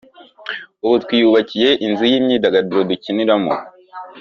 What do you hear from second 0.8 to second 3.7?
ubu twiyubakiye inzu y’imyidagaduro dukiniramo